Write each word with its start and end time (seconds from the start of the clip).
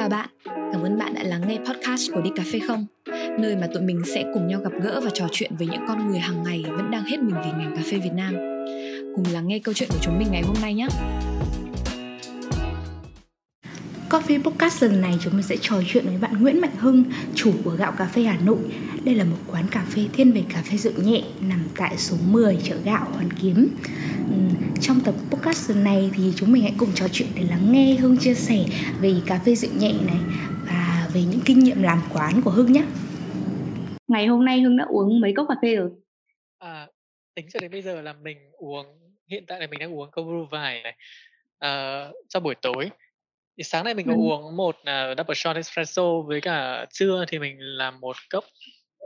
Chào 0.00 0.08
bạn, 0.08 0.28
cảm 0.44 0.82
ơn 0.82 0.98
bạn 0.98 1.14
đã 1.14 1.22
lắng 1.22 1.42
nghe 1.48 1.58
podcast 1.58 2.12
của 2.14 2.20
Đi 2.20 2.30
Cà 2.36 2.42
Phê 2.52 2.58
Không. 2.58 2.86
Nơi 3.38 3.56
mà 3.56 3.66
tụi 3.74 3.82
mình 3.82 4.02
sẽ 4.06 4.24
cùng 4.34 4.46
nhau 4.46 4.60
gặp 4.60 4.72
gỡ 4.82 5.00
và 5.04 5.10
trò 5.14 5.26
chuyện 5.32 5.52
với 5.58 5.66
những 5.66 5.84
con 5.88 6.10
người 6.10 6.18
hàng 6.18 6.42
ngày 6.42 6.64
vẫn 6.68 6.90
đang 6.90 7.04
hết 7.04 7.20
mình 7.20 7.34
vì 7.44 7.50
ngành 7.50 7.76
cà 7.76 7.82
phê 7.90 7.98
Việt 7.98 8.12
Nam. 8.14 8.34
Cùng 9.16 9.24
lắng 9.32 9.48
nghe 9.48 9.58
câu 9.58 9.74
chuyện 9.74 9.88
của 9.92 9.98
chúng 10.00 10.18
mình 10.18 10.28
ngày 10.30 10.42
hôm 10.42 10.56
nay 10.62 10.74
nhé. 10.74 10.86
Coffee 14.10 14.42
Podcast 14.42 14.82
lần 14.82 15.00
này 15.00 15.14
chúng 15.20 15.32
mình 15.32 15.42
sẽ 15.42 15.56
trò 15.60 15.76
chuyện 15.86 16.04
với 16.06 16.16
bạn 16.16 16.42
Nguyễn 16.42 16.60
Mạnh 16.60 16.76
Hưng, 16.78 17.04
chủ 17.34 17.52
của 17.64 17.70
Gạo 17.70 17.92
Cà 17.98 18.06
phê 18.06 18.22
Hà 18.22 18.38
Nội. 18.44 18.58
Đây 19.04 19.14
là 19.14 19.24
một 19.24 19.36
quán 19.46 19.66
cà 19.70 19.84
phê 19.94 20.02
thiên 20.12 20.32
về 20.32 20.42
cà 20.54 20.62
phê 20.70 20.76
rượu 20.76 20.92
nhẹ 20.96 21.22
nằm 21.40 21.68
tại 21.76 21.96
số 21.96 22.16
10 22.26 22.58
chợ 22.64 22.76
Gạo 22.84 23.04
Hoàn 23.12 23.28
Kiếm. 23.42 23.76
Trong 24.80 25.00
tập 25.04 25.14
podcast 25.30 25.70
lần 25.70 25.84
này 25.84 26.10
thì 26.14 26.32
chúng 26.36 26.52
mình 26.52 26.62
hãy 26.62 26.74
cùng 26.78 26.88
trò 26.94 27.06
chuyện 27.12 27.28
để 27.36 27.42
lắng 27.50 27.72
nghe 27.72 27.94
Hưng 27.94 28.16
chia 28.16 28.34
sẻ 28.34 28.64
về 29.00 29.14
cà 29.26 29.40
phê 29.46 29.54
rượu 29.54 29.70
nhẹ 29.78 29.92
này 29.92 30.18
và 30.66 31.08
về 31.14 31.22
những 31.30 31.40
kinh 31.44 31.58
nghiệm 31.58 31.82
làm 31.82 32.02
quán 32.12 32.42
của 32.44 32.50
Hưng 32.50 32.72
nhé. 32.72 32.84
Ngày 34.08 34.26
hôm 34.26 34.44
nay 34.44 34.60
Hưng 34.60 34.76
đã 34.76 34.84
uống 34.84 35.20
mấy 35.20 35.32
cốc 35.36 35.46
cà 35.48 35.54
phê 35.62 35.76
rồi? 35.76 35.90
À, 36.58 36.86
tính 37.34 37.46
cho 37.52 37.60
đến 37.60 37.70
bây 37.70 37.82
giờ 37.82 38.00
là 38.00 38.12
mình 38.12 38.38
uống 38.58 38.86
hiện 39.30 39.44
tại 39.46 39.60
là 39.60 39.66
mình 39.66 39.80
đang 39.80 39.94
uống 39.94 40.10
cold 40.10 40.28
brew 40.28 40.46
vài 40.46 40.82
này 40.82 40.96
uh, 41.64 42.14
cho 42.28 42.40
buổi 42.40 42.54
tối 42.62 42.90
thì 43.60 43.64
sáng 43.64 43.84
nay 43.84 43.94
mình 43.94 44.06
có 44.06 44.12
Ừm. 44.12 44.20
uống 44.20 44.56
một, 44.56 44.76
à, 44.84 45.14
double 45.18 45.34
shot 45.34 45.56
espresso 45.56 46.02
với 46.26 46.40
cả 46.40 46.86
trưa 46.92 47.24
thì 47.28 47.38
mình 47.38 47.56
làm 47.58 48.00
một 48.00 48.16
cốc 48.30 48.44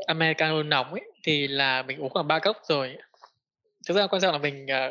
americano 0.07 0.63
nóng 0.63 0.91
ấy, 0.91 1.03
thì 1.25 1.49
là 1.49 1.83
mình 1.83 1.99
uống 1.99 2.09
khoảng 2.11 2.29
3 2.29 2.39
cốc 2.39 2.57
rồi. 2.69 2.97
Thực 3.89 3.97
ra 3.97 4.07
quan 4.07 4.23
trọng 4.23 4.33
là 4.33 4.39
mình, 4.39 4.67
à, 4.67 4.91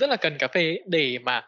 rất 0.00 0.10
là 0.10 0.16
cần 0.16 0.36
cà 0.38 0.48
phê 0.48 0.78
để 0.86 1.18
mà 1.18 1.46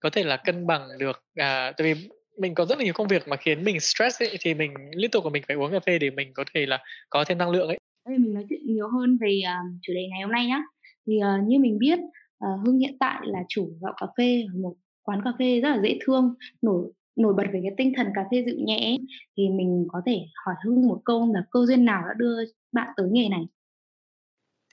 có 0.00 0.10
thể 0.10 0.24
là 0.24 0.36
cân 0.36 0.66
bằng 0.66 0.88
được, 0.98 1.22
à, 1.34 1.72
tại 1.76 1.94
vì 1.94 2.08
mình 2.38 2.54
có 2.54 2.64
rất 2.64 2.78
là 2.78 2.84
nhiều 2.84 2.94
công 2.94 3.08
việc 3.08 3.28
mà 3.28 3.36
khiến 3.36 3.64
mình 3.64 3.80
stress 3.80 4.22
ấy, 4.22 4.36
thì 4.40 4.54
mình 4.54 4.74
liên 4.90 5.10
tục 5.10 5.24
là 5.24 5.30
mình 5.30 5.42
phải 5.48 5.56
uống 5.56 5.72
cà 5.72 5.80
phê 5.86 5.98
để 5.98 6.10
mình 6.10 6.32
có 6.34 6.44
thể 6.54 6.66
là 6.66 6.78
có 7.10 7.24
thêm 7.24 7.38
năng 7.38 7.50
lượng 7.50 7.68
ấy. 7.68 7.78
Đây 8.08 8.18
mình 8.18 8.34
nói 8.34 8.44
chuyện 8.48 8.60
nhiều 8.66 8.88
hơn 8.88 9.18
về, 9.20 9.40
à, 9.46 9.58
chủ 9.82 9.92
đề 9.92 10.00
ngày 10.10 10.22
hôm 10.22 10.32
nay 10.32 10.46
nhá. 10.46 10.62
Thì, 11.06 11.18
ờ, 11.18 11.28
như 11.46 11.58
mình 11.58 11.78
biết, 11.78 11.98
ờ, 12.38 12.48
Hưng 12.66 12.78
hiện 12.78 12.96
tại 13.00 13.20
là 13.24 13.38
chủ 13.48 13.70
Gạo 13.82 13.94
Cà 14.00 14.06
phê, 14.18 14.44
một 14.62 14.74
quán 15.06 15.20
cà 15.24 15.32
phê 15.38 15.60
rất 15.60 15.70
là 15.70 15.80
dễ 15.82 15.98
thương, 16.06 16.34
nổi 16.62 16.92
nổi 17.16 17.34
bật 17.34 17.44
về 17.52 17.60
cái 17.62 17.72
tinh 17.78 17.92
thần 17.96 18.06
cà 18.14 18.24
phê 18.30 18.44
dịu 18.46 18.56
nhẹ 18.58 18.98
thì 19.38 19.48
mình 19.50 19.86
có 19.92 20.02
thể 20.06 20.20
hỏi 20.46 20.54
Hưng 20.64 20.88
một 20.88 21.02
câu 21.04 21.32
là 21.34 21.42
cơ 21.50 21.66
duyên 21.66 21.84
nào 21.84 22.02
đã 22.08 22.14
đưa 22.18 22.36
bạn 22.72 22.88
tới 22.96 23.08
nghề 23.12 23.28
này? 23.28 23.46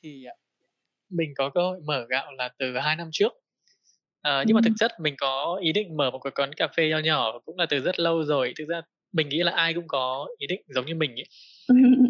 Thì, 0.04 0.24
à, 0.26 0.34
mình 1.12 1.34
có 1.38 1.52
cơ 1.56 1.62
hội 1.62 1.80
mở 1.88 2.08
gạo 2.10 2.34
là 2.34 2.50
từ 2.60 2.78
2 2.80 2.98
năm 2.98 3.10
trước. 3.14 3.34
Ờ, 4.22 4.46
nhưng 4.48 4.56
mà 4.56 4.62
thực 4.62 4.74
chất 4.78 4.92
mình 5.02 5.16
có 5.20 5.60
ý 5.64 5.74
định 5.74 5.98
mở 5.98 6.12
một 6.12 6.20
cái 6.20 6.32
quán 6.32 6.54
cà 6.58 6.68
phê 6.78 6.90
nho 6.90 7.00
nhỏ 7.00 7.40
cũng 7.46 7.58
là 7.60 7.66
từ 7.70 7.80
rất 7.82 8.00
lâu 8.00 8.24
rồi. 8.26 8.54
Thực 8.60 8.66
ra 8.70 8.82
mình 9.14 9.30
nghĩ 9.30 9.38
là 9.44 9.52
ai 9.52 9.74
cũng 9.74 9.88
có 9.88 10.28
ý 10.38 10.48
định 10.48 10.62
giống 10.68 10.86
như 10.86 10.96
mình 10.96 11.12
ấy. 11.12 11.26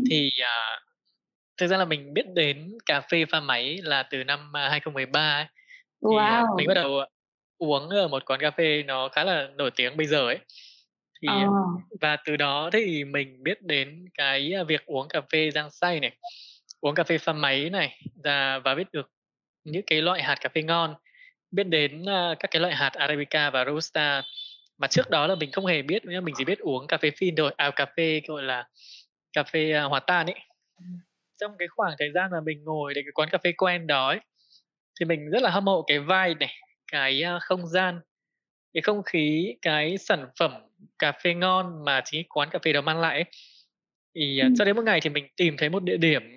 Thì, 0.10 0.30
à, 0.46 0.80
thực 1.58 1.68
ra 1.68 1.78
là 1.78 1.86
mình 1.86 2.14
biết 2.14 2.26
đến 2.36 2.78
cà 2.86 3.02
phê 3.02 3.26
pha 3.32 3.40
máy 3.42 3.80
là 3.84 4.04
từ 4.12 4.24
năm, 4.24 4.54
a, 4.58 4.70
2013 4.70 5.36
ấy. 5.38 5.46
Thì, 6.12 6.28
à, 6.28 6.46
mình 6.58 6.68
bắt 6.68 6.74
đầu 6.76 7.00
uống 7.64 7.90
ở 7.90 8.08
một 8.08 8.26
quán 8.26 8.40
cà 8.40 8.52
phê 8.52 8.84
nó 8.84 9.10
khá 9.10 9.24
là 9.24 9.48
nổi 9.58 9.72
tiếng 9.76 9.98
bây 9.98 10.08
giờ 10.08 10.28
ấy. 10.28 10.40
Thì 11.22 11.28
Ờ. 11.28 11.44
và 12.02 12.18
từ 12.26 12.38
đó 12.38 12.70
thì 12.74 13.04
mình 13.04 13.44
biết 13.44 13.62
đến 13.62 14.06
cái, 14.14 14.54
a, 14.58 14.64
việc 14.64 14.86
uống 14.86 15.08
cà 15.08 15.22
phê 15.32 15.52
rang 15.52 15.72
xay 15.72 16.00
này, 16.00 16.12
uống 16.82 16.96
cà 16.96 17.04
phê 17.04 17.18
pha 17.18 17.34
máy 17.34 17.70
này, 17.70 18.00
và 18.24 18.60
và 18.60 18.76
biết 18.76 18.88
được 18.94 19.12
những 19.64 19.84
cái 19.88 20.02
loại 20.02 20.24
hạt 20.24 20.36
cà 20.42 20.50
phê 20.56 20.62
ngon, 20.64 20.96
biết 21.52 21.64
đến, 21.64 22.06
a, 22.10 22.36
các 22.40 22.52
cái 22.52 22.62
loại 22.62 22.76
hạt 22.76 22.94
Arabica 22.94 23.50
và 23.50 23.66
Robusta. 23.66 24.24
Mà 24.78 24.88
trước 24.88 25.10
đó 25.10 25.28
là 25.28 25.36
mình 25.36 25.52
không 25.52 25.66
hề 25.66 25.82
biết 25.82 26.06
nhá, 26.06 26.22
mình 26.22 26.36
chỉ 26.38 26.46
biết 26.46 26.60
uống 26.60 26.88
cà 26.88 26.98
phê 26.98 27.12
phin 27.18 27.36
thôi, 27.36 27.54
à, 27.58 27.72
cà 27.76 27.86
phê, 27.98 28.22
gọi 28.28 28.44
là, 28.44 28.68
cà 29.34 29.44
phê, 29.44 29.72
a, 29.72 29.84
hòa 29.84 30.00
tan 30.00 30.26
ấy. 30.26 30.40
Trong 31.42 31.52
cái 31.60 31.68
khoảng 31.68 31.96
thời 32.00 32.12
gian 32.16 32.32
mà 32.32 32.38
mình 32.46 32.64
ngồi 32.64 32.94
tại 32.96 33.04
cái 33.06 33.12
quán 33.16 33.30
cà 33.32 33.38
phê 33.44 33.52
quen 33.58 33.88
đó 33.88 34.08
ấy, 34.08 34.20
thì 35.00 35.06
mình 35.06 35.30
rất 35.32 35.42
là 35.44 35.50
hâm 35.50 35.66
mộ 35.66 35.82
cái 35.88 36.00
vibe 36.00 36.34
này, 36.40 36.54
cái, 36.94 37.24
không 37.42 37.68
gian, 37.68 38.00
cái 38.74 38.82
không 38.82 39.04
khí, 39.04 39.56
cái 39.62 39.98
sản 39.98 40.28
phẩm 40.40 40.52
cà 41.00 41.12
phê 41.12 41.34
ngon 41.34 41.86
mà 41.86 42.02
chính 42.06 42.28
quán 42.30 42.50
cà 42.52 42.60
phê 42.66 42.74
đó 42.74 42.82
mang 42.82 43.00
lại 43.00 43.16
ấy. 43.16 43.26
Thì, 44.16 44.40
à, 44.40 44.50
cho 44.58 44.66
đến 44.66 44.76
một 44.76 44.82
ngày 44.86 45.00
thì 45.02 45.10
mình 45.10 45.28
tìm 45.38 45.58
thấy 45.58 45.70
một 45.70 45.84
địa 45.84 45.98
điểm 45.98 46.36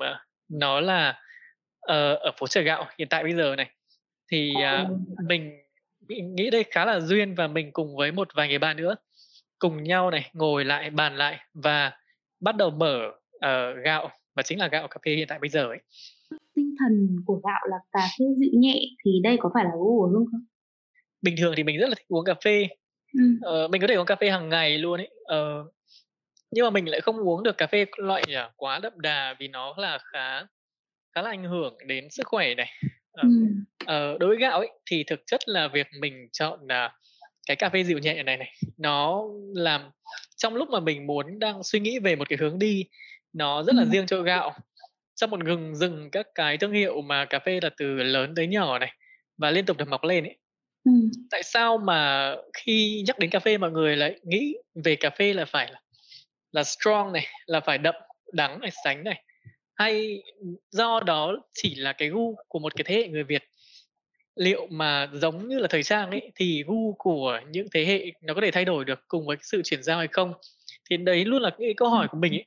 nó 0.49 0.81
là, 0.81 1.21
ờ, 1.81 2.15
ở 2.15 2.33
phố 2.39 2.47
Chợ 2.47 2.61
Gạo 2.61 2.87
hiện 2.99 3.09
tại 3.09 3.23
bây 3.23 3.33
giờ 3.33 3.57
này. 3.57 3.71
Thì, 4.33 4.61
à, 4.63 4.87
mình 5.29 5.53
nghĩ 6.09 6.51
đây 6.51 6.65
khá 6.71 6.85
là 6.85 7.01
duyên 7.01 7.35
và 7.35 7.47
mình 7.47 7.73
cùng 7.73 7.97
với 7.97 8.13
một 8.13 8.29
vài 8.35 8.49
người 8.49 8.59
bạn 8.59 8.77
nữa, 8.77 8.97
cùng 9.59 9.83
nhau 9.83 10.11
này, 10.11 10.31
ngồi 10.33 10.65
lại, 10.65 10.91
bàn 10.91 11.17
lại 11.17 11.39
và 11.55 11.93
bắt 12.41 12.57
đầu 12.57 12.71
mở, 12.71 13.11
ờ, 13.41 13.73
gạo 13.73 14.11
và 14.35 14.43
chính 14.43 14.59
là 14.59 14.69
gạo 14.69 14.89
cà 14.89 14.97
phê 15.05 15.13
hiện 15.13 15.29
tại 15.29 15.39
bây 15.39 15.49
giờ 15.49 15.63
ấy 15.69 15.79
thần 16.81 17.17
của 17.27 17.41
gạo 17.45 17.61
là 17.71 17.77
cà 17.93 18.09
phê 18.19 18.25
dịu 18.39 18.51
nhẹ 18.61 18.81
thì 19.05 19.11
đây 19.25 19.37
có 19.41 19.51
phải 19.55 19.65
là 19.65 19.71
gu 19.75 19.99
của 20.01 20.09
Hưng 20.13 20.25
không? 20.31 20.41
Bình 21.23 21.35
thường 21.39 21.55
thì 21.57 21.63
mình 21.63 21.79
rất 21.79 21.89
là 21.89 21.95
thích 21.95 22.07
uống 22.09 22.25
cà 22.25 22.35
phê. 22.45 22.69
Ừm. 23.19 23.39
Ờ, 23.43 23.69
mình 23.69 23.81
có 23.81 23.87
thể 23.87 23.95
uống 23.95 24.07
cà 24.07 24.17
phê 24.17 24.31
hàng 24.31 24.49
ngày 24.49 24.79
luôn 24.79 25.01
ấy. 25.01 25.11
Ờ, 25.25 25.65
nhưng 26.51 26.65
mà 26.65 26.71
mình 26.71 26.89
lại 26.89 27.01
không 27.01 27.17
uống 27.17 27.43
được 27.43 27.59
cà 27.59 27.67
phê 27.67 27.85
loại 27.97 28.23
quá 28.57 28.79
đậm 28.83 28.93
đà 29.01 29.35
vì 29.41 29.49
nó 29.49 29.75
là 29.79 29.99
khá 30.13 30.41
khá 31.15 31.23
là 31.23 31.31
ảnh 31.31 31.45
hưởng 31.45 31.77
đến 31.87 32.09
sức 32.11 32.27
khỏe 32.27 32.55
này. 32.55 32.73
Ờ, 33.13 33.23
Ừm. 33.23 33.65
ờ, 33.87 34.19
đối 34.19 34.29
với 34.29 34.39
gạo 34.39 34.59
ấy 34.59 34.69
thì 34.91 35.05
thực 35.05 35.21
chất 35.27 35.41
là 35.49 35.69
việc 35.69 35.87
mình 36.01 36.29
chọn 36.33 36.61
là 36.69 36.93
cái 37.49 37.57
cà 37.57 37.69
phê 37.69 37.85
dịu 37.85 37.99
nhẹ 37.99 38.23
này 38.23 38.37
này, 38.37 38.53
nó 38.79 39.23
làm 39.55 39.81
trong 40.37 40.55
lúc 40.55 40.71
mà 40.71 40.81
mình 40.81 41.07
muốn 41.07 41.39
đang 41.39 41.63
suy 41.63 41.81
nghĩ 41.81 41.99
về 41.99 42.17
một 42.17 42.29
cái 42.29 42.39
hướng 42.41 42.59
đi 42.59 42.85
nó 43.33 43.63
rất 43.63 43.75
là 43.77 43.83
Ừm. 43.83 43.91
riêng 43.91 44.07
cho 44.07 44.23
gạo 44.23 44.53
trong 45.17 45.31
một 45.31 45.45
gừng 45.45 45.75
rừng 45.75 46.11
các 46.13 46.27
cái 46.35 46.59
thương 46.59 46.73
hiệu 46.73 47.03
mà 47.03 47.25
cà 47.25 47.39
phê 47.39 47.61
là 47.63 47.71
từ 47.79 47.87
lớn 47.97 48.35
tới 48.37 48.47
nhỏ 48.47 48.79
này 48.79 48.93
và 49.39 49.51
liên 49.51 49.67
tục 49.67 49.77
được 49.79 49.89
mọc 49.89 50.05
lên 50.05 50.25
ấy. 50.25 50.37
Ừm. 50.85 51.11
Tại 51.31 51.43
sao 51.43 51.79
mà 51.79 52.35
khi 52.53 53.05
nhắc 53.07 53.19
đến 53.19 53.31
cà 53.31 53.39
phê 53.39 53.59
mọi 53.59 53.71
người 53.71 53.97
lại 53.97 54.17
nghĩ 54.25 54.55
về 54.85 54.97
cà 54.97 55.11
phê 55.11 55.33
là 55.33 55.45
phải 55.45 55.73
là 55.73 55.81
là 56.53 56.65
strong 56.65 57.13
này, 57.13 57.27
là 57.47 57.61
phải 57.61 57.79
đậm, 57.79 57.95
đắng 58.33 58.61
này, 58.61 58.71
sánh 58.85 59.05
này? 59.05 59.23
Hay 59.75 60.23
do 60.71 61.01
đó 61.01 61.37
chỉ 61.55 61.75
là 61.75 61.93
cái 61.93 62.09
gu 62.09 62.35
của 62.49 62.59
một 62.59 62.77
cái 62.77 62.85
thế 62.85 62.95
hệ 62.95 63.09
người 63.09 63.25
Việt? 63.25 63.43
Liệu 64.37 64.67
mà 64.71 65.09
giống 65.13 65.49
như 65.49 65.59
là 65.59 65.69
thời 65.71 65.83
trang 65.83 66.11
ấy 66.11 66.33
thì 66.37 66.65
gu 66.67 66.95
của 66.99 67.41
những 67.51 67.67
thế 67.75 67.85
hệ 67.85 68.07
nó 68.23 68.35
có 68.35 68.41
thể 68.41 68.51
thay 68.51 68.65
đổi 68.65 68.85
được 68.85 69.01
cùng 69.09 69.27
với 69.27 69.37
sự 69.43 69.63
chuyển 69.65 69.83
giao 69.83 69.99
hay 69.99 70.09
không? 70.13 70.33
Thì 70.91 70.97
đấy 70.97 71.25
luôn 71.25 71.43
là 71.43 71.51
cái 71.59 71.75
câu 71.77 71.91
hỏi 71.91 72.09
của 72.11 72.19
mình 72.19 72.33
ấy. 72.33 72.45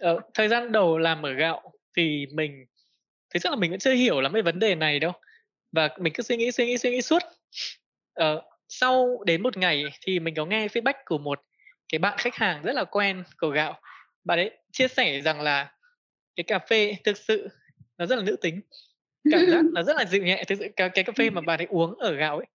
Ờ, 0.00 0.20
thời 0.34 0.48
gian 0.48 0.72
đầu 0.72 0.98
làm 0.98 1.22
ở 1.26 1.32
gạo 1.32 1.72
thì 1.96 2.26
mình 2.32 2.64
thực 3.34 3.40
chất 3.42 3.50
là 3.50 3.56
mình 3.56 3.70
vẫn 3.70 3.80
chưa 3.80 3.92
hiểu 3.92 4.20
lắm 4.20 4.32
về 4.32 4.42
vấn 4.42 4.58
đề 4.58 4.74
này 4.74 4.98
đâu. 4.98 5.12
Và 5.72 5.88
mình 6.00 6.12
cứ 6.12 6.22
suy 6.22 6.36
nghĩ 6.36 6.52
suy 6.52 6.66
nghĩ 6.66 6.78
suy 6.78 6.90
nghĩ 6.90 7.02
suốt. 7.02 7.22
Ờ, 8.14 8.42
sau 8.68 9.22
đến 9.26 9.42
một 9.42 9.56
ngày 9.56 9.84
thì 10.00 10.20
mình 10.20 10.34
có 10.34 10.46
nghe 10.46 10.66
feedback 10.66 10.94
của 11.04 11.18
một 11.18 11.42
cái 11.92 11.98
bạn 11.98 12.18
khách 12.18 12.34
hàng 12.34 12.62
rất 12.62 12.72
là 12.72 12.84
quen 12.84 13.24
của 13.36 13.48
gạo. 13.48 13.80
Bạn 14.24 14.38
ấy 14.38 14.58
chia 14.72 14.88
sẻ 14.88 15.20
rằng 15.20 15.40
là 15.40 15.72
cái 16.36 16.44
cà 16.44 16.58
phê 16.58 16.96
thực 17.04 17.16
sự 17.16 17.48
nó 17.98 18.06
rất 18.06 18.16
là 18.16 18.22
nữ 18.22 18.36
tính. 18.36 18.60
Cảm 19.30 19.50
giác 19.50 19.64
nó 19.72 19.82
rất 19.82 19.96
là 19.96 20.04
dịu 20.04 20.22
nhẹ 20.22 20.44
thực 20.46 20.58
sự 20.58 20.68
cái, 20.76 20.88
cái 20.88 21.04
cà 21.04 21.12
phê 21.16 21.30
mà 21.30 21.40
bạn 21.40 21.60
ấy 21.60 21.66
uống 21.66 21.94
ở 21.98 22.12
gạo 22.12 22.36
ấy. 22.36 22.46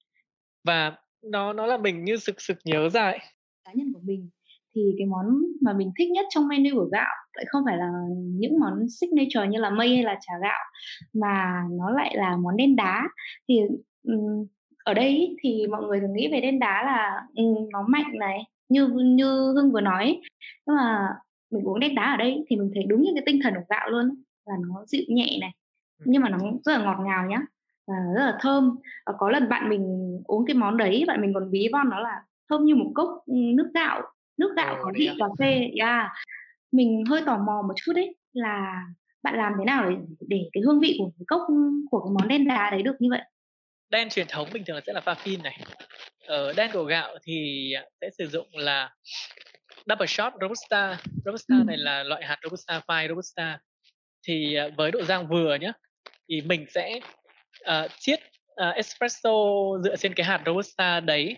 Và 0.64 0.96
nó 1.22 1.52
nó 1.52 1.66
là 1.66 1.76
mình 1.76 2.04
như 2.04 2.16
sực 2.16 2.40
sực 2.40 2.58
nhớ 2.64 2.88
ra 2.88 3.04
ấy. 3.04 3.18
Cá 3.64 3.72
nhân 3.74 3.92
của 3.94 4.00
mình 4.02 4.30
thì 4.74 4.82
cái 4.98 5.06
món 5.06 5.26
mà 5.60 5.72
mình 5.72 5.92
thích 5.98 6.10
nhất 6.10 6.26
trong 6.30 6.48
menu 6.48 6.74
của 6.74 6.88
gạo 6.92 7.14
lại 7.34 7.44
không 7.48 7.62
phải 7.66 7.76
là 7.76 7.90
những 8.16 8.58
món 8.60 8.88
signature 9.00 9.48
như 9.48 9.58
là 9.60 9.70
mây 9.70 9.94
hay 9.94 10.04
là 10.04 10.18
chả 10.20 10.32
gạo 10.42 10.60
mà 11.12 11.62
nó 11.70 11.90
lại 11.90 12.16
là 12.16 12.36
món 12.36 12.56
đen 12.56 12.76
đá. 12.76 13.08
Thì 13.48 13.60
um, 14.02 14.46
ở 14.84 14.94
đây 14.94 15.36
thì 15.42 15.66
mọi 15.70 15.82
người 15.82 16.00
thường 16.00 16.14
nghĩ 16.14 16.28
về 16.32 16.40
đen 16.40 16.58
đá 16.58 16.82
là 16.84 17.22
um, 17.34 17.68
nó 17.72 17.84
mạnh 17.88 18.18
này 18.18 18.38
như 18.68 18.88
như 18.88 19.52
hưng 19.56 19.72
vừa 19.72 19.80
nói 19.80 20.20
nhưng 20.66 20.76
mà 20.76 21.08
mình 21.50 21.64
uống 21.64 21.80
đen 21.80 21.94
đá 21.94 22.02
ở 22.02 22.16
đây 22.16 22.44
thì 22.48 22.56
mình 22.56 22.70
thấy 22.74 22.84
đúng 22.88 23.02
như 23.02 23.10
cái 23.14 23.22
tinh 23.26 23.40
thần 23.42 23.54
của 23.54 23.66
gạo 23.68 23.90
luôn 23.90 24.22
là 24.46 24.54
nó 24.68 24.84
dịu 24.86 25.02
nhẹ 25.08 25.38
này 25.40 25.50
nhưng 26.04 26.22
mà 26.22 26.28
nó 26.28 26.38
rất 26.64 26.78
là 26.78 26.84
ngọt 26.84 26.98
ngào 27.04 27.26
nhá 27.26 27.42
và 27.86 27.94
rất 28.14 28.24
là 28.26 28.38
thơm. 28.40 28.76
Và 29.06 29.12
có 29.18 29.30
lần 29.30 29.48
bạn 29.48 29.68
mình 29.68 30.16
uống 30.24 30.46
cái 30.46 30.56
món 30.56 30.76
đấy 30.76 31.04
bạn 31.06 31.20
mình 31.20 31.34
còn 31.34 31.50
ví 31.50 31.68
von 31.72 31.90
nó 31.90 32.00
là 32.00 32.22
thơm 32.50 32.64
như 32.64 32.74
một 32.74 32.92
cốc 32.94 33.08
nước 33.26 33.70
gạo 33.74 34.02
nước 34.42 34.52
gạo 34.56 34.76
có 34.82 34.92
vị 34.94 35.10
cà 35.18 35.26
phê 35.38 35.70
yeah. 35.80 36.10
mình 36.72 37.04
hơi 37.08 37.22
tò 37.26 37.38
mò 37.38 37.62
một 37.68 37.74
chút 37.84 37.92
đấy 37.94 38.16
là 38.32 38.84
bạn 39.22 39.34
làm 39.36 39.52
thế 39.58 39.64
nào 39.64 39.90
để, 39.90 39.96
để 40.20 40.48
cái 40.52 40.62
hương 40.66 40.80
vị 40.80 40.96
của 40.98 41.10
cái 41.18 41.24
cốc 41.26 41.40
của 41.90 42.00
cái 42.04 42.12
món 42.18 42.28
đen 42.28 42.48
đá 42.48 42.70
đấy 42.70 42.82
được 42.82 42.94
như 42.98 43.08
vậy? 43.10 43.20
Đen 43.90 44.08
truyền 44.08 44.26
thống 44.28 44.48
bình 44.52 44.64
thường 44.66 44.80
sẽ 44.86 44.92
là 44.92 45.00
pha 45.00 45.14
phin 45.14 45.42
này. 45.42 45.58
Ở 46.26 46.46
ờ, 46.46 46.52
đen 46.52 46.70
của 46.72 46.84
gạo 46.84 47.18
thì 47.22 47.68
sẽ 48.00 48.10
sử 48.18 48.28
dụng 48.28 48.46
là 48.52 48.90
double 49.86 50.06
shot 50.06 50.32
robusta. 50.40 50.98
Robusta 51.24 51.56
ừ. 51.56 51.64
này 51.66 51.76
là 51.76 52.02
loại 52.02 52.24
hạt 52.24 52.38
robusta 52.42 52.80
fine 52.86 53.08
robusta. 53.08 53.58
Thì 54.26 54.54
à, 54.54 54.68
với 54.76 54.90
độ 54.90 55.02
rang 55.02 55.28
vừa 55.28 55.54
nhé 55.54 55.72
thì 56.28 56.40
mình 56.40 56.66
sẽ 56.68 57.00
uh, 57.60 57.90
chiết 57.98 58.20
uh, 58.68 58.74
espresso 58.74 59.30
dựa 59.84 59.96
trên 59.96 60.14
cái 60.14 60.26
hạt 60.26 60.42
robusta 60.46 61.00
đấy 61.00 61.36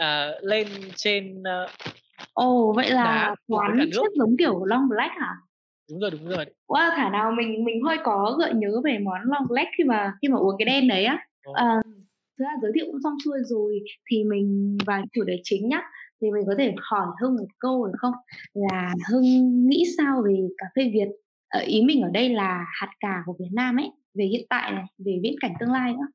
uh, 0.00 0.44
lên 0.44 0.66
trên 0.96 1.42
uh, 1.42 1.70
Ồ, 2.32 2.72
vậy 2.76 2.90
là 2.90 3.34
quán 3.48 3.78
chiết 3.92 4.12
giống 4.14 4.36
kiểu 4.38 4.64
Long 4.64 4.88
Black 4.88 5.12
hả? 5.12 5.34
Đúng 5.90 6.00
rồi, 6.00 6.10
đúng 6.10 6.28
rồi. 6.28 6.44
Wow, 6.68 6.90
thảo 6.96 7.10
nào 7.10 7.32
mình 7.32 7.64
mình 7.64 7.82
hơi 7.84 7.98
có 8.04 8.36
gợi 8.40 8.54
nhớ 8.54 8.80
về 8.84 8.98
món 8.98 9.20
Long 9.24 9.46
Black 9.48 9.68
khi 9.78 9.84
mà 9.84 10.12
khi 10.22 10.28
mà 10.28 10.38
uống 10.38 10.54
cái 10.58 10.66
đen 10.66 10.88
đấy 10.88 11.04
á. 11.04 11.26
Ờ, 11.52 11.82
thực 12.38 12.44
ra 12.44 12.50
giới 12.62 12.72
thiệu 12.74 12.84
cũng 12.86 13.00
xong 13.04 13.16
xuôi 13.24 13.38
rồi 13.44 13.80
thì 14.10 14.24
mình 14.24 14.78
vào 14.86 15.02
chủ 15.12 15.24
đề 15.24 15.40
chính 15.44 15.68
nhá. 15.68 15.82
Thì 16.22 16.30
mình 16.30 16.44
có 16.46 16.54
thể 16.58 16.74
hỏi 16.90 17.06
Hưng 17.22 17.36
một 17.36 17.46
câu 17.58 17.86
được 17.86 17.92
không? 17.98 18.12
Là 18.54 18.94
Hưng 19.10 19.22
nghĩ 19.68 19.84
sao 19.98 20.22
về 20.26 20.34
cà 20.58 20.66
phê 20.76 20.90
Việt? 20.94 21.08
Ờ, 21.48 21.60
ý 21.60 21.82
mình 21.82 22.02
ở 22.02 22.10
đây 22.10 22.28
là 22.28 22.64
hạt 22.80 22.90
cà 23.00 23.22
của 23.26 23.36
Việt 23.38 23.50
Nam 23.52 23.76
ấy, 23.76 23.90
về 24.14 24.24
hiện 24.24 24.46
tại 24.50 24.72
này, 24.72 24.84
về 24.98 25.20
viễn 25.22 25.34
cảnh 25.40 25.52
tương 25.60 25.72
lai 25.72 25.92
nữa. 25.92 26.06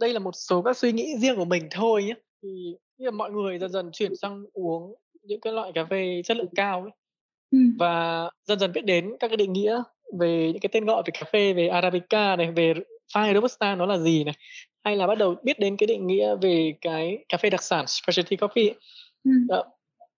Đây 0.00 0.12
là 0.12 0.18
một 0.18 0.32
số 0.34 0.62
các 0.62 0.76
suy 0.76 0.92
nghĩ 0.92 1.16
riêng 1.18 1.36
của 1.36 1.44
mình 1.44 1.68
thôi 1.70 2.04
nhé. 2.04 2.14
Thì 2.42 2.76
như 2.98 3.04
là 3.04 3.10
mọi 3.10 3.30
người 3.30 3.58
dần 3.58 3.72
dần 3.72 3.90
chuyển 3.92 4.16
sang 4.16 4.44
uống 4.52 4.94
những 5.22 5.40
cái 5.40 5.52
loại 5.52 5.72
cà 5.74 5.84
phê 5.90 6.22
chất 6.24 6.36
lượng 6.36 6.54
cao 6.54 6.82
ấy. 6.82 6.90
Ừm. 7.50 7.76
Và 7.78 8.30
dần 8.44 8.58
dần 8.58 8.72
biết 8.72 8.84
đến 8.84 9.16
các 9.20 9.28
cái 9.28 9.36
định 9.36 9.52
nghĩa 9.52 9.82
về 10.18 10.50
những 10.52 10.60
cái 10.60 10.70
tên 10.72 10.84
gọi 10.84 11.02
về 11.06 11.10
cà 11.20 11.30
phê, 11.32 11.52
về 11.52 11.68
Arabica 11.68 12.36
này, 12.36 12.52
về 12.52 12.74
pha 13.14 13.34
Robusta 13.34 13.74
nó 13.74 13.86
là 13.86 13.98
gì 13.98 14.24
này, 14.24 14.34
hay 14.84 14.96
là 14.96 15.06
bắt 15.06 15.18
đầu 15.18 15.34
biết 15.42 15.58
đến 15.58 15.76
cái 15.76 15.86
định 15.86 16.06
nghĩa 16.06 16.36
về 16.42 16.74
cái 16.80 17.24
cà 17.28 17.38
phê 17.38 17.50
đặc 17.50 17.62
sản 17.62 17.84
specialty 17.86 18.36
coffee. 18.36 18.72
Ừm. 19.24 19.46
Đó. 19.48 19.64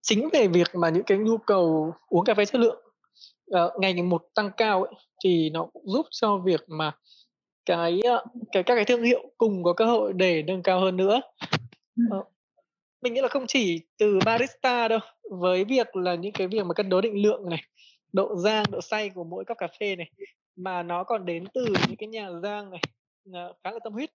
Chính 0.02 0.28
về 0.32 0.48
việc 0.48 0.66
mà 0.74 0.88
những 0.88 1.04
cái 1.04 1.18
nhu 1.18 1.38
cầu 1.38 1.94
uống 2.08 2.24
cà 2.24 2.34
phê 2.34 2.44
chất 2.44 2.60
lượng 2.60 2.82
uh, 3.54 3.80
ngày 3.80 3.94
một 4.02 4.22
tăng 4.34 4.50
cao 4.56 4.82
ấy, 4.82 4.94
thì 5.24 5.50
nó 5.50 5.66
cũng 5.72 5.82
giúp 5.86 6.06
cho 6.10 6.36
việc 6.36 6.60
mà 6.66 6.92
cái 7.66 8.00
cái 8.52 8.62
các 8.62 8.74
cái 8.74 8.84
thương 8.84 9.02
hiệu 9.02 9.30
cùng 9.38 9.62
có 9.62 9.72
cơ 9.72 9.84
hội 9.84 10.12
để 10.12 10.42
nâng 10.42 10.62
cao 10.62 10.80
hơn 10.80 10.96
nữa. 10.96 11.20
Ờ, 12.10 12.24
mình 13.02 13.14
nghĩ 13.14 13.20
là 13.20 13.28
không 13.28 13.46
chỉ 13.46 13.80
từ 13.98 14.18
barista 14.24 14.88
đâu, 14.88 14.98
với 15.30 15.64
việc 15.64 15.96
là 15.96 16.14
những 16.14 16.32
cái 16.32 16.48
việc 16.48 16.66
mà 16.66 16.74
cân 16.74 16.88
đối 16.88 17.02
định 17.02 17.22
lượng 17.22 17.48
này, 17.48 17.62
độ 18.12 18.36
rang, 18.36 18.64
độ 18.70 18.80
say 18.80 19.08
của 19.08 19.24
mỗi 19.24 19.44
cốc 19.44 19.58
cà 19.58 19.68
phê 19.80 19.96
này, 19.96 20.10
mà 20.56 20.82
nó 20.82 21.04
còn 21.04 21.26
đến 21.26 21.44
từ 21.54 21.66
những 21.88 21.96
cái 21.96 22.06
nhà 22.06 22.30
rang 22.42 22.70
này, 22.70 22.80
ờ, 23.32 23.52
khá 23.64 23.70
là 23.70 23.78
tâm 23.84 23.92
huyết. 23.92 24.10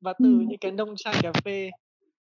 Và 0.00 0.12
từ 0.18 0.28
những 0.48 0.58
cái 0.58 0.72
nông 0.72 0.94
trại 0.96 1.14
cà 1.22 1.32
phê, 1.44 1.70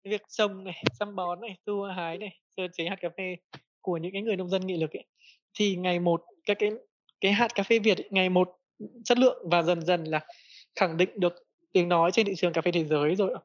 việc 0.03 0.21
trồng 0.29 0.63
này, 0.63 0.83
chăm 0.99 1.15
bón 1.15 1.41
này, 1.41 1.57
thu 1.65 1.81
hái 1.81 2.17
này, 2.17 2.39
sơ 2.57 2.67
chế 2.73 2.85
hạt 2.85 2.95
cà 3.01 3.09
phê 3.17 3.35
của 3.81 3.97
những 3.97 4.11
cái 4.13 4.21
người 4.21 4.35
nông 4.35 4.49
dân 4.49 4.67
nghị 4.67 4.77
lực 4.77 4.91
ấy, 4.91 5.05
thì 5.53 5.75
ngày 5.75 5.99
một 5.99 6.23
các 6.45 6.59
cái 6.59 6.71
cái 7.21 7.33
hạt 7.33 7.55
cà 7.55 7.63
phê 7.63 7.79
Việt 7.79 7.97
ấy, 7.97 8.07
ngày 8.09 8.29
một 8.29 8.57
chất 9.03 9.17
lượng 9.17 9.49
và 9.49 9.61
dần 9.61 9.81
dần 9.81 10.03
là 10.03 10.25
khẳng 10.75 10.97
định 10.97 11.09
được 11.15 11.33
tiếng 11.71 11.89
nói 11.89 12.11
trên 12.11 12.25
thị 12.25 12.35
trường 12.35 12.53
cà 12.53 12.61
phê 12.61 12.71
thế 12.71 12.83
giới 12.83 13.15
rồi 13.15 13.35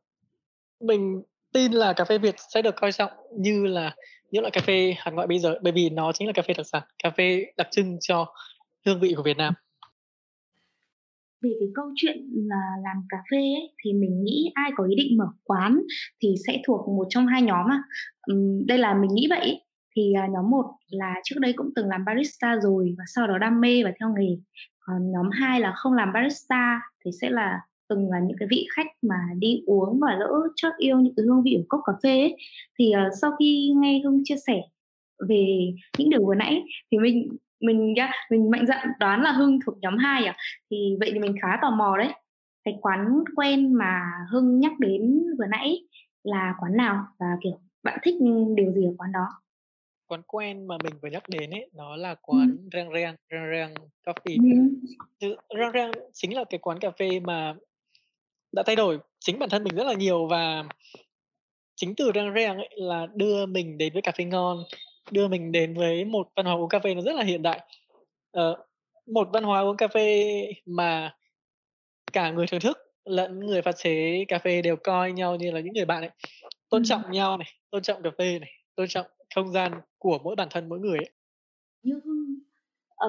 Mình 0.80 1.22
tin 1.52 1.72
là 1.72 1.92
cà 1.92 2.04
phê 2.04 2.18
Việt 2.18 2.34
sẽ 2.54 2.62
được 2.62 2.76
coi 2.76 2.92
trọng 2.92 3.10
như 3.38 3.66
là 3.66 3.94
những 4.30 4.42
loại 4.42 4.50
cà 4.50 4.60
phê 4.60 4.94
hàng 4.98 5.14
ngoại 5.14 5.26
bây 5.26 5.38
giờ, 5.38 5.58
bởi 5.62 5.72
vì 5.72 5.90
nó 5.90 6.12
chính 6.12 6.26
là 6.26 6.32
cà 6.32 6.42
phê 6.42 6.54
đặc 6.56 6.66
sản, 6.66 6.82
cà 7.02 7.10
phê 7.10 7.44
đặc 7.56 7.68
trưng 7.70 7.96
cho 8.00 8.34
hương 8.86 9.00
vị 9.00 9.14
của 9.16 9.22
Việt 9.22 9.36
Nam. 9.36 9.54
Về 11.42 11.50
cái 11.60 11.68
câu 11.74 11.84
chuyện 11.96 12.16
là 12.32 12.60
làm 12.84 12.96
cà 13.08 13.16
phê 13.30 13.36
ấy, 13.36 13.74
thì 13.84 13.92
mình 13.92 14.24
nghĩ 14.24 14.50
ai 14.54 14.70
có 14.76 14.84
ý 14.84 14.94
định 14.96 15.18
mở 15.18 15.26
quán 15.44 15.80
thì 16.22 16.34
sẽ 16.46 16.62
thuộc 16.66 16.88
một 16.88 17.06
trong 17.08 17.26
hai 17.26 17.42
nhóm 17.42 17.66
à. 17.70 17.82
Đây 18.66 18.78
là 18.78 18.94
mình 18.94 19.10
nghĩ 19.14 19.26
vậy 19.30 19.60
Thì, 19.96 20.12
à, 20.12 20.26
nhóm 20.26 20.50
một 20.50 20.64
là 20.88 21.14
trước 21.24 21.36
đây 21.38 21.52
cũng 21.56 21.70
từng 21.76 21.88
làm 21.88 22.04
barista 22.04 22.56
rồi 22.62 22.94
và 22.98 23.04
sau 23.14 23.26
đó 23.26 23.38
đam 23.38 23.60
mê 23.60 23.84
và 23.84 23.92
theo 24.00 24.08
nghề. 24.18 24.36
Còn 24.78 25.12
nhóm 25.12 25.30
hai 25.32 25.60
là 25.60 25.72
không 25.76 25.92
làm 25.92 26.12
barista 26.12 26.80
thì 27.04 27.10
sẽ 27.20 27.30
là 27.30 27.60
từng 27.90 28.10
là 28.10 28.20
những 28.20 28.36
cái 28.40 28.48
vị 28.50 28.66
khách 28.76 28.86
mà 29.02 29.16
đi 29.38 29.62
uống 29.66 30.00
và 30.00 30.16
lỡ 30.20 30.30
chót 30.56 30.72
yêu 30.78 31.00
những 31.00 31.14
cái 31.16 31.26
hương 31.26 31.42
vị 31.44 31.56
của 31.58 31.66
cốc 31.68 31.80
cà 31.86 31.92
phê 32.02 32.20
ấy. 32.20 32.36
Thì, 32.78 32.92
ờ, 32.92 33.10
sau 33.22 33.32
khi 33.40 33.72
nghe 33.76 34.00
Hưng 34.04 34.22
chia 34.24 34.36
sẻ 34.46 34.62
về 35.28 35.72
những 35.98 36.10
điều 36.10 36.26
vừa 36.26 36.34
nãy 36.34 36.62
thì 36.92 36.98
mình 36.98 37.28
mình 37.62 37.94
mình 38.30 38.50
mạnh 38.50 38.66
dạn 38.66 38.88
đoán 39.00 39.22
là 39.22 39.32
Hưng 39.32 39.58
thuộc 39.66 39.78
nhóm 39.82 39.96
2 39.98 40.24
à? 40.26 40.36
Thì 40.70 40.96
vậy 41.00 41.10
thì 41.14 41.20
mình 41.20 41.34
khá 41.42 41.48
tò 41.62 41.70
mò 41.70 41.96
đấy. 41.98 42.08
Cái 42.64 42.74
quán 42.82 43.24
quen 43.36 43.74
mà 43.74 44.02
Hưng 44.32 44.60
nhắc 44.60 44.72
đến 44.80 45.22
vừa 45.38 45.46
nãy 45.50 45.76
là 46.24 46.54
quán 46.60 46.76
nào 46.76 47.04
và, 47.20 47.26
kiểu, 47.44 47.60
bạn 47.82 47.98
thích 48.02 48.14
điều 48.56 48.72
gì 48.72 48.84
ở 48.84 48.94
quán 48.98 49.12
đó? 49.12 49.26
Quán 50.08 50.22
quen 50.26 50.66
mà 50.66 50.76
mình 50.84 50.94
vừa 51.02 51.08
nhắc 51.08 51.22
đến 51.28 51.50
ấy, 51.50 51.70
nó 51.74 51.96
là 51.96 52.14
quán 52.22 52.48
Ừm. 52.48 52.68
Rang 52.72 52.92
Rang, 52.94 53.16
Rang 53.32 53.50
Rang 53.52 53.74
Coffee. 54.06 54.38
Thực 55.20 55.36
Rang 55.58 55.72
Rang 55.74 55.90
chính 56.12 56.34
là 56.34 56.44
cái 56.50 56.58
quán 56.58 56.78
cà 56.78 56.90
phê 56.98 57.20
mà 57.20 57.54
đã 58.52 58.62
thay 58.66 58.76
đổi 58.76 58.98
chính 59.20 59.38
bản 59.38 59.48
thân 59.48 59.64
mình 59.64 59.74
rất 59.74 59.86
là 59.86 59.94
nhiều 59.94 60.26
và 60.26 60.64
chính 61.76 61.94
từ 61.96 62.10
Rang 62.14 62.34
Rang 62.34 62.56
ấy 62.56 62.68
là 62.76 63.06
đưa 63.14 63.46
mình 63.46 63.78
đến 63.78 63.92
với 63.92 64.02
cà 64.02 64.12
phê 64.18 64.24
ngon, 64.24 64.58
đưa 65.10 65.28
mình 65.28 65.52
đến 65.52 65.74
với 65.74 66.04
một 66.04 66.28
văn 66.36 66.46
hóa 66.46 66.54
uống 66.54 66.68
cà 66.68 66.78
phê 66.78 66.94
nó 66.94 67.02
rất 67.02 67.14
là 67.14 67.22
hiện 67.24 67.42
đại. 67.42 67.60
Ờ, 68.30 68.64
một 69.06 69.28
văn 69.32 69.44
hóa 69.44 69.60
uống 69.60 69.76
cà 69.76 69.88
phê 69.88 70.24
mà 70.66 71.14
cả 72.12 72.30
người 72.30 72.46
thưởng 72.46 72.60
thức 72.60 72.78
lẫn 73.04 73.40
người 73.40 73.62
pha 73.62 73.72
chế 73.72 74.24
cà 74.28 74.38
phê 74.38 74.62
đều 74.62 74.76
coi 74.76 75.12
nhau 75.12 75.36
như 75.36 75.50
là 75.50 75.60
những 75.60 75.72
người 75.74 75.84
bạn 75.84 76.02
ấy, 76.02 76.10
tôn 76.68 76.84
trọng 76.84 77.02
nhau 77.10 77.38
này, 77.38 77.48
tôn 77.70 77.82
trọng 77.82 78.02
cà 78.02 78.10
phê 78.18 78.38
này, 78.38 78.50
tôn 78.74 78.88
trọng 78.88 79.06
không 79.34 79.52
gian 79.52 79.72
của 79.98 80.18
mỗi 80.24 80.36
bản 80.36 80.48
thân 80.50 80.68
mỗi 80.68 80.78
người 80.78 80.98
ấy. 80.98 81.10
Như 81.82 82.00
Hưng, 82.04 82.38
ờ, 82.96 83.08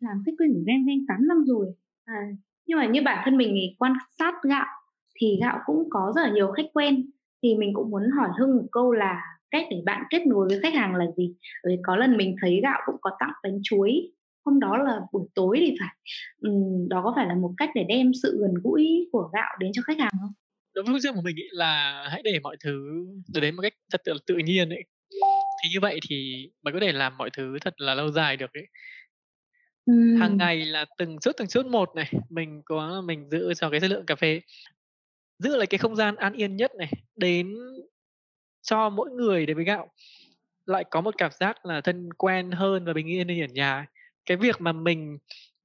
làm 0.00 0.22
khách 0.26 0.32
quen 0.38 0.52
của 0.54 0.62
Rang 0.66 0.84
Rang 0.86 1.04
8 1.08 1.28
năm 1.28 1.44
rồi, 1.46 1.66
à, 2.04 2.14
nhưng 2.68 2.78
mà 2.78 2.86
như 2.86 3.02
bản 3.04 3.22
thân 3.24 3.36
mình 3.36 3.50
thì 3.54 3.76
quan 3.78 3.92
sát 4.18 4.34
gạo 4.50 4.66
thì 5.20 5.38
gạo 5.40 5.58
cũng 5.66 5.88
có 5.90 6.12
rất 6.16 6.22
là 6.22 6.30
nhiều 6.30 6.52
khách 6.52 6.66
quen, 6.74 7.10
thì 7.42 7.54
mình 7.56 7.72
cũng 7.74 7.90
muốn 7.90 8.02
hỏi 8.18 8.28
Hưng 8.40 8.56
một 8.56 8.64
câu 8.72 8.92
là 8.92 9.22
cách 9.50 9.66
để 9.70 9.76
bạn 9.86 10.02
kết 10.10 10.26
nối 10.26 10.48
với 10.48 10.60
khách 10.62 10.74
hàng 10.74 10.94
là 10.96 11.06
gì? 11.16 11.34
Bởi 11.64 11.78
có 11.84 11.96
lần 11.96 12.16
mình 12.16 12.36
thấy 12.42 12.60
gạo 12.62 12.80
cũng 12.86 12.96
có 13.00 13.10
tặng 13.20 13.32
bánh 13.44 13.60
chuối, 13.64 14.12
hôm 14.44 14.60
đó 14.60 14.76
là 14.78 15.00
buổi 15.12 15.28
tối 15.34 15.56
thì 15.60 15.76
phải. 15.80 15.96
Ừm, 16.42 16.88
đó 16.88 17.02
có 17.04 17.12
phải 17.16 17.26
là 17.26 17.34
một 17.34 17.54
cách 17.56 17.70
để 17.74 17.84
đem 17.88 18.10
sự 18.22 18.38
gần 18.42 18.54
gũi 18.64 19.08
của 19.12 19.30
gạo 19.34 19.56
đến 19.60 19.72
cho 19.74 19.82
khách 19.86 19.98
hàng 19.98 20.12
không? 20.20 20.32
Đối 20.74 20.84
với 20.84 21.00
riêng 21.00 21.14
của 21.14 21.22
mình 21.24 21.36
ý 21.36 21.44
là 21.52 22.04
hãy 22.10 22.22
để 22.24 22.38
mọi 22.42 22.56
thứ 22.64 23.04
được 23.34 23.40
đến 23.40 23.56
một 23.56 23.62
cách 23.62 23.72
thật 23.92 24.00
tự 24.04 24.12
tự 24.26 24.36
nhiên 24.36 24.70
ấy. 24.70 24.84
Thì 25.64 25.70
như 25.74 25.80
vậy 25.82 26.00
thì 26.08 26.46
mới 26.62 26.74
có 26.74 26.80
thể 26.80 26.92
làm 26.92 27.18
mọi 27.18 27.30
thứ 27.36 27.58
thật 27.60 27.74
là 27.80 27.94
lâu 27.94 28.10
dài 28.10 28.36
được 28.36 28.54
ấy. 28.54 28.66
Hàng 29.88 30.30
Ừm. 30.30 30.38
ngày 30.38 30.56
là 30.64 30.84
từng 30.98 31.18
chút, 31.18 31.32
từng 31.36 31.48
chút 31.48 31.66
một 31.66 31.94
này, 31.94 32.12
mình 32.30 32.62
là 32.68 33.00
mình 33.00 33.30
giữ 33.30 33.54
cho 33.54 33.70
cái 33.70 33.80
chất 33.80 33.90
lượng 33.90 34.06
cà 34.06 34.14
phê, 34.14 34.40
giữ 35.38 35.56
lấy 35.56 35.66
cái 35.66 35.78
không 35.78 35.96
gian 35.96 36.16
an 36.16 36.32
yên 36.32 36.56
nhất 36.56 36.72
này, 36.78 36.92
đến 37.16 37.54
cho 38.62 38.90
mỗi 38.90 39.10
người 39.10 39.46
đến 39.46 39.56
với 39.56 39.64
gạo 39.64 39.88
lại 40.66 40.84
có 40.90 41.00
một 41.00 41.14
cảm 41.18 41.30
giác 41.40 41.66
là 41.66 41.80
thân 41.80 42.12
quen 42.12 42.50
hơn 42.50 42.84
và 42.84 42.92
bình 42.92 43.06
yên 43.06 43.28
hơn 43.28 43.40
ở 43.40 43.46
nhà. 43.46 43.86
Cái 44.26 44.36
việc 44.36 44.60
mà 44.60 44.72
mình 44.72 45.18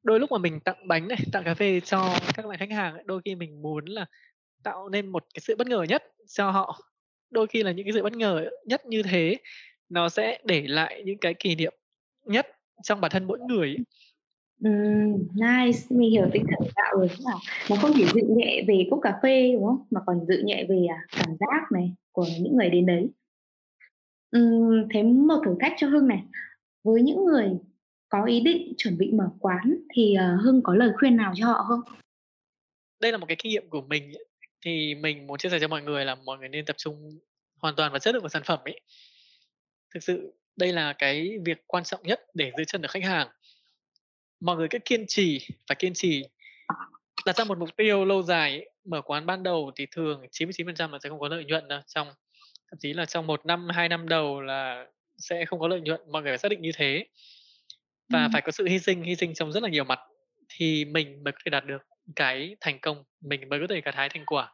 đôi 0.04 0.20
lúc 0.20 0.32
mà 0.32 0.38
mình 0.38 0.60
tặng 0.60 0.88
bánh 0.88 1.08
này, 1.08 1.18
tặng 1.32 1.44
cà 1.44 1.54
phê 1.54 1.80
cho 1.80 2.16
các 2.36 2.48
bạn 2.48 2.60
khách 2.60 2.72
hàng 2.72 2.94
ấy, 2.94 3.04
đôi 3.06 3.22
khi 3.26 3.36
mình 3.36 3.62
muốn 3.62 3.86
là 3.86 4.06
tạo 4.64 4.90
nên 4.90 5.08
một 5.08 5.26
cái 5.34 5.42
sự 5.42 5.56
bất 5.56 5.68
ngờ 5.68 5.86
nhất 5.90 6.04
cho 6.28 6.52
họ. 6.52 6.82
Đôi 7.32 7.48
khi 7.48 7.64
là 7.64 7.72
những 7.72 7.86
cái 7.86 7.94
sự 7.94 8.04
bất 8.04 8.14
ngờ 8.14 8.50
nhất 8.66 8.86
như 8.86 9.04
thế 9.04 9.38
nó 9.90 10.10
sẽ 10.10 10.40
để 10.46 10.68
lại 10.68 11.04
những 11.06 11.18
cái 11.18 11.34
kỷ 11.34 11.56
niệm 11.56 11.74
nhất 12.26 12.48
trong 12.84 13.02
bản 13.02 13.12
thân 13.12 13.26
mỗi 13.26 13.40
người 13.40 13.68
ấy. 13.70 13.78
Ừm, 14.64 15.18
nice, 15.34 15.80
mình 15.90 16.12
hiểu 16.12 16.30
tinh 16.34 16.46
thần 16.50 16.60
đạo 16.62 16.72
gạo 16.76 17.00
rồi, 17.00 17.08
tức 17.10 17.24
là 17.26 17.34
nó 17.70 17.76
không 17.82 17.92
chỉ 17.96 18.06
dự 18.14 18.22
nhẹ 18.38 18.64
về 18.68 18.88
cốc 18.92 19.00
cà 19.04 19.20
phê, 19.24 19.52
đúng 19.54 19.66
không? 19.66 19.86
Mà 19.92 20.02
còn 20.06 20.26
dự 20.28 20.42
nhẹ 20.46 20.66
về, 20.70 20.86
à, 20.90 21.00
cảm 21.18 21.30
giác 21.40 21.72
này 21.74 21.94
của 22.12 22.26
những 22.42 22.58
người 22.58 22.70
đến 22.70 22.86
đấy. 22.86 23.08
Ừm, 24.32 24.88
thế 24.94 25.04
một 25.04 25.42
thử 25.46 25.56
thách 25.60 25.74
cho 25.78 25.88
Hưng 25.88 26.08
này, 26.08 26.24
với 26.84 27.02
những 27.02 27.26
người 27.26 27.50
có 28.10 28.26
ý 28.26 28.40
định 28.42 28.74
chuẩn 28.78 28.98
bị 28.98 29.12
mở 29.12 29.30
quán 29.40 29.78
thì, 29.96 30.14
ờ, 30.14 30.36
Hưng 30.36 30.62
có 30.64 30.76
lời 30.76 30.92
khuyên 31.00 31.16
nào 31.18 31.34
cho 31.36 31.46
họ 31.48 31.66
không? 31.68 31.80
Đây 33.02 33.12
là 33.12 33.18
một 33.18 33.26
cái 33.26 33.38
kinh 33.40 33.50
nghiệm 33.50 33.70
của 33.70 33.82
mình 33.82 34.04
ấy, 34.04 34.26
thì 34.66 34.96
mình 34.96 35.28
muốn 35.28 35.38
chia 35.38 35.50
sẻ 35.50 35.58
cho 35.62 35.68
mọi 35.68 35.82
người 35.82 36.06
là 36.06 36.16
mọi 36.16 36.38
người 36.38 36.50
nên 36.50 36.66
tập 36.66 36.76
trung 36.78 37.20
hoàn 37.62 37.76
toàn 37.76 37.92
vào 37.92 38.00
chất 38.00 38.14
lượng 38.14 38.24
của 38.24 38.30
sản 38.30 38.44
phẩm 38.46 38.60
ấy. 38.66 38.80
Thực 39.94 40.04
sự 40.04 40.34
đây 40.56 40.74
là 40.74 40.94
cái 40.94 41.38
việc 41.46 41.64
quan 41.68 41.84
trọng 41.84 42.04
nhất 42.04 42.22
để 42.34 42.52
giữ 42.58 42.64
chân 42.68 42.82
được 42.82 42.92
khách 42.92 43.04
hàng. 43.04 43.28
Mọi 44.44 44.56
người 44.58 44.68
cứ 44.70 44.80
kiên 44.86 45.06
trì, 45.08 45.48
phải 45.68 45.76
kiên 45.80 45.94
trì, 45.94 46.24
đặt 47.26 47.38
ra 47.38 47.44
một 47.44 47.58
mục 47.58 47.70
tiêu 47.78 48.06
lâu 48.06 48.24
dài 48.24 48.66
mở 48.86 49.02
quán 49.02 49.26
ban 49.26 49.44
đầu 49.44 49.72
thì 49.76 49.86
thường 49.92 50.22
99% 50.32 50.92
là 50.92 51.00
sẽ 51.04 51.10
không 51.10 51.20
có 51.20 51.28
lợi 51.28 51.46
nhuận 51.46 51.68
đâu, 51.68 51.80
trong 51.88 52.08
thậm 52.72 52.78
chí 52.80 52.94
là 52.94 53.06
trong 53.06 53.28
1 53.28 53.46
năm, 53.46 53.68
2 53.70 53.90
năm 53.90 54.10
đầu 54.10 54.42
là 54.42 54.86
sẽ 55.18 55.46
không 55.46 55.60
có 55.60 55.68
lợi 55.68 55.82
nhuận, 55.82 56.02
mọi 56.12 56.22
người 56.22 56.32
phải 56.32 56.38
xác 56.38 56.50
định 56.50 56.62
như 56.62 56.72
thế. 56.76 57.06
Và 58.10 58.24
Ừm. 58.24 58.32
phải 58.34 58.42
có 58.42 58.52
sự 58.52 58.66
hy 58.68 58.80
sinh, 58.80 59.04
hy 59.04 59.16
sinh 59.16 59.34
trong 59.34 59.52
rất 59.52 59.64
là 59.64 59.70
nhiều 59.70 59.84
mặt 59.84 60.00
thì 60.50 60.86
mình 60.86 61.24
mới 61.24 61.32
có 61.32 61.40
thể 61.46 61.50
đạt 61.50 61.66
được 61.66 61.82
cái 62.16 62.56
thành 62.62 62.80
công, 62.80 63.04
mình 63.22 63.50
mới 63.50 63.60
có 63.60 63.68
thể 63.70 63.82
gặt 63.82 63.96
hái 63.96 64.10
thành 64.10 64.26
quả. 64.26 64.54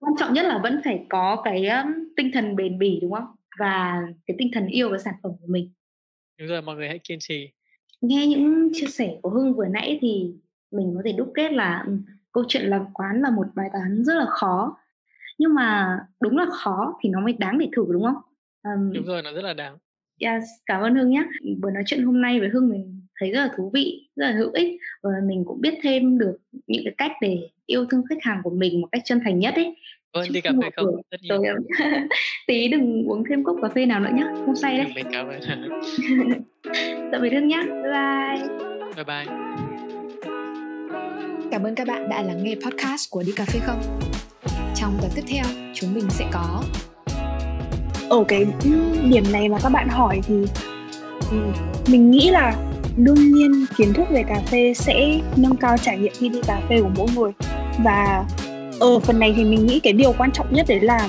Quan 0.00 0.12
trọng 0.20 0.32
nhất 0.32 0.46
là 0.46 0.60
vẫn 0.62 0.80
phải 0.84 1.00
có 1.10 1.42
cái, 1.44 1.68
tinh 2.16 2.30
thần 2.34 2.56
bền 2.56 2.78
bỉ, 2.78 2.98
đúng 3.02 3.12
không? 3.12 3.24
Và 3.58 3.96
cái 4.26 4.34
tinh 4.38 4.50
thần 4.54 4.66
yêu 4.66 4.90
cái 4.90 4.98
sản 4.98 5.14
phẩm 5.22 5.32
của 5.40 5.46
mình. 5.48 5.72
Đúng 6.38 6.48
rồi, 6.48 6.62
mọi 6.62 6.76
người 6.76 6.88
hãy 6.88 6.98
kiên 7.04 7.18
trì. 7.20 7.50
Nghe 8.00 8.26
những 8.26 8.68
chia 8.72 8.86
sẻ 8.86 9.18
của 9.22 9.30
Hưng 9.30 9.54
vừa 9.54 9.66
nãy 9.66 9.98
thì 10.00 10.34
mình 10.70 10.92
có 10.96 11.02
thể 11.04 11.12
đúc 11.12 11.32
kết 11.34 11.52
là, 11.52 11.82
ừm, 11.86 12.02
câu 12.32 12.44
chuyện 12.48 12.62
làm 12.62 12.84
quán 12.94 13.22
là 13.22 13.30
một 13.30 13.46
bài 13.54 13.68
toán 13.72 14.04
rất 14.04 14.14
là 14.14 14.26
khó, 14.28 14.76
nhưng 15.38 15.54
mà 15.54 15.98
đúng 16.20 16.36
là 16.36 16.46
khó 16.50 16.98
thì 17.02 17.08
nó 17.08 17.20
mới 17.20 17.32
đáng 17.32 17.58
để 17.58 17.68
thử, 17.76 17.86
đúng 17.92 18.04
không? 18.04 18.16
um, 18.62 18.92
đúng 18.92 19.04
rồi 19.04 19.22
nó 19.22 19.32
rất 19.32 19.44
là 19.44 19.54
đáng 19.54 19.76
Yes, 20.20 20.44
cảm 20.66 20.82
ơn 20.82 20.94
Hưng 20.94 21.10
nhé. 21.10 21.24
Buổi 21.60 21.72
nói 21.72 21.82
chuyện 21.86 22.02
hôm 22.02 22.20
nay 22.20 22.40
với 22.40 22.48
Hưng 22.48 22.68
mình 22.68 23.00
thấy 23.20 23.30
rất 23.32 23.40
là 23.40 23.50
thú 23.56 23.70
vị, 23.74 24.08
rất 24.16 24.26
là 24.26 24.32
hữu 24.32 24.50
ích 24.52 24.80
và 25.02 25.10
mình 25.24 25.44
cũng 25.46 25.60
biết 25.60 25.74
thêm 25.82 26.18
được 26.18 26.36
những 26.66 26.82
cái 26.84 26.94
cách 26.98 27.12
để 27.20 27.48
yêu 27.66 27.86
thương 27.90 28.02
khách 28.08 28.18
hàng 28.22 28.40
của 28.44 28.50
mình 28.50 28.80
một 28.80 28.88
cách 28.92 29.02
chân 29.04 29.20
thành 29.24 29.38
nhất 29.38 29.54
ấy. 29.54 29.76
Ơn 30.12 30.32
đi 30.32 30.40
cà 30.40 30.52
phê 30.62 30.68
không? 30.76 30.86
Rất 31.10 31.18
nhiều. 31.22 31.42
Rồi, 31.42 31.56
tí 32.46 32.68
đừng 32.68 33.04
uống 33.08 33.24
thêm 33.30 33.44
cốc 33.44 33.56
cà 33.62 33.68
phê 33.74 33.86
nào 33.86 34.00
nữa 34.00 34.10
nhé, 34.14 34.24
không 34.46 34.56
say 34.56 34.78
đấy. 34.78 34.86
Mình 34.94 35.06
cảm 35.12 35.28
ơn. 35.28 35.40
Tạm 37.12 37.22
biệt 37.22 37.32
Hưng 37.32 37.48
nhé. 37.48 37.62
Bye 37.66 37.92
bye. 37.92 38.48
Bye 38.96 39.04
bye. 39.04 39.34
Cảm 41.50 41.62
ơn 41.62 41.74
các 41.74 41.88
bạn 41.88 42.08
đã 42.08 42.22
lắng 42.22 42.44
nghe 42.44 42.54
podcast 42.54 43.10
của 43.10 43.22
Đi 43.26 43.32
Cà 43.36 43.44
Phê 43.44 43.60
Không. 43.66 43.80
Trong 44.74 44.98
tập 45.02 45.08
tiếp 45.14 45.22
theo, 45.28 45.44
chúng 45.74 45.94
mình 45.94 46.10
sẽ 46.10 46.24
có 46.32 46.62
ở 48.10 48.24
cái 48.28 48.46
điểm 49.10 49.24
này 49.32 49.48
mà 49.48 49.58
các 49.62 49.68
bạn 49.68 49.88
hỏi 49.88 50.20
thì 50.26 50.34
mình 51.88 52.10
nghĩ 52.10 52.30
là 52.30 52.56
đương 52.96 53.32
nhiên 53.32 53.66
kiến 53.76 53.92
thức 53.92 54.04
về 54.10 54.24
cà 54.28 54.40
phê 54.46 54.74
sẽ 54.74 55.20
nâng 55.36 55.56
cao 55.56 55.76
trải 55.82 55.98
nghiệm 55.98 56.12
khi 56.14 56.28
đi 56.28 56.40
cà 56.46 56.60
phê 56.68 56.80
của 56.82 56.90
mỗi 56.96 57.06
người 57.16 57.32
và 57.84 58.24
ở 58.80 58.98
phần 58.98 59.18
này 59.18 59.34
thì 59.36 59.44
mình 59.44 59.66
nghĩ 59.66 59.80
cái 59.80 59.92
điều 59.92 60.12
quan 60.18 60.32
trọng 60.32 60.46
nhất 60.52 60.66
đấy 60.68 60.80
là 60.80 61.08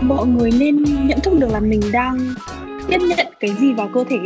mọi 0.00 0.26
người 0.26 0.50
nên 0.58 0.84
nhận 1.06 1.20
thức 1.20 1.32
được 1.38 1.50
là 1.52 1.60
mình 1.60 1.80
đang 1.92 2.34
tiếp 2.88 2.98
nhận 3.00 3.26
cái 3.40 3.50
gì 3.60 3.72
vào 3.72 3.90
cơ 3.94 4.04
thể. 4.10 4.18